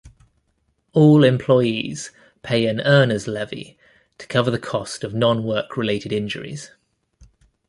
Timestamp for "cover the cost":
4.25-5.03